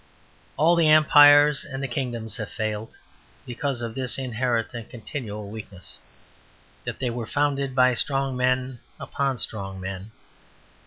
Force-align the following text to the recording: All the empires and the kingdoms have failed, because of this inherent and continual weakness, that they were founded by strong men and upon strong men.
All 0.57 0.75
the 0.75 0.87
empires 0.89 1.63
and 1.63 1.83
the 1.83 1.87
kingdoms 1.87 2.37
have 2.37 2.49
failed, 2.49 2.97
because 3.45 3.83
of 3.83 3.93
this 3.93 4.17
inherent 4.17 4.73
and 4.73 4.89
continual 4.89 5.47
weakness, 5.51 5.99
that 6.85 6.97
they 6.97 7.11
were 7.11 7.27
founded 7.27 7.75
by 7.75 7.93
strong 7.93 8.35
men 8.35 8.59
and 8.59 8.79
upon 9.01 9.37
strong 9.37 9.79
men. 9.79 10.09